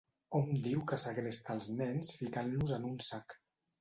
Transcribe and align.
Hom 0.37 0.47
diu 0.67 0.81
que 0.91 0.99
segresta 1.03 1.55
els 1.57 1.67
nens 1.81 2.11
ficant-los 2.23 2.77
en 2.79 2.89
un 2.93 2.99
sac. 3.13 3.37